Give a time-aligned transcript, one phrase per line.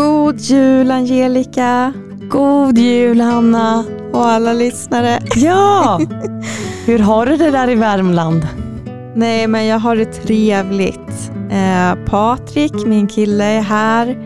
[0.00, 1.92] God jul Angelica!
[2.30, 3.84] God jul Hanna!
[4.12, 5.18] Och alla lyssnare.
[5.36, 6.00] Ja!
[6.86, 8.46] Hur har du det där i Värmland?
[9.14, 11.32] Nej, men jag har det trevligt.
[11.50, 14.18] Eh, Patrik, min kille, är här.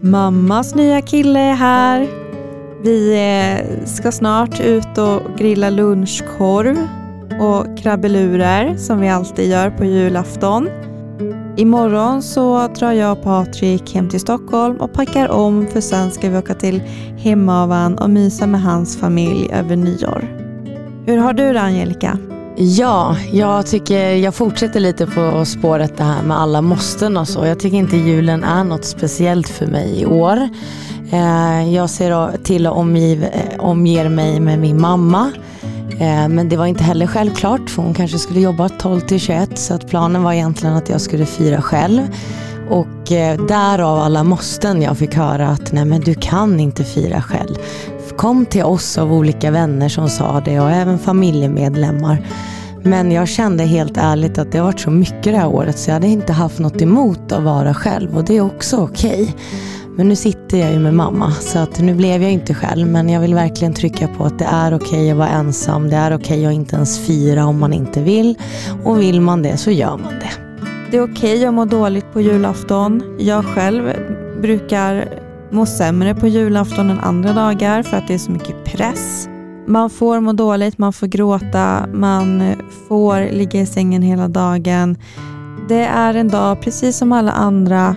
[0.00, 2.08] Mammas nya kille är här.
[2.82, 6.88] Vi eh, ska snart ut och grilla lunchkorv
[7.40, 10.68] och krabbelurer som vi alltid gör på julafton.
[11.56, 16.30] Imorgon så drar jag och Patrik hem till Stockholm och packar om för sen ska
[16.30, 16.82] vi åka till
[17.18, 20.24] Hemavan och mysa med hans familj över nyår.
[21.06, 22.18] Hur har du det Angelica?
[22.56, 27.46] Ja, jag tycker jag fortsätter lite på spåret det här med alla måsten och så.
[27.46, 30.48] Jag tycker inte julen är något speciellt för mig i år.
[31.12, 35.32] Eh, jag ser till att omgiv, eh, omger mig med min mamma.
[36.00, 39.58] Eh, men det var inte heller självklart för hon kanske skulle jobba 12 till 21
[39.58, 42.02] så att planen var egentligen att jag skulle fira själv.
[42.70, 47.22] Och eh, därav alla måsten jag fick höra att nej men du kan inte fira
[47.22, 47.54] själv.
[48.16, 52.26] Kom till oss av olika vänner som sa det och även familjemedlemmar.
[52.82, 55.90] Men jag kände helt ärligt att det har varit så mycket det här året så
[55.90, 59.22] jag hade inte haft något emot att vara själv och det är också okej.
[59.22, 59.34] Okay.
[59.96, 63.08] Men nu sitter jag ju med mamma så att nu blev jag inte själv men
[63.08, 65.90] jag vill verkligen trycka på att det är okej okay att vara ensam.
[65.90, 68.38] Det är okej okay att inte ens fira om man inte vill
[68.84, 70.30] och vill man det så gör man det.
[70.90, 73.02] Det är okej okay att må dåligt på julafton.
[73.18, 73.92] Jag själv
[74.42, 75.08] brukar
[75.50, 79.28] må sämre på julafton än andra dagar för att det är så mycket press.
[79.66, 82.54] Man får må dåligt, man får gråta, man
[82.88, 84.96] får ligga i sängen hela dagen.
[85.68, 87.96] Det är en dag precis som alla andra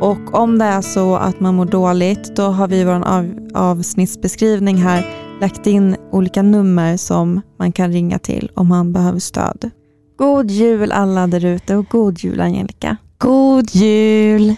[0.00, 3.48] och om det är så att man mår dåligt, då har vi i vår av,
[3.54, 5.06] avsnittsbeskrivning här
[5.40, 9.70] lagt in olika nummer som man kan ringa till om man behöver stöd.
[10.18, 12.96] God jul alla där ute och god jul Angelica.
[13.18, 14.56] God jul!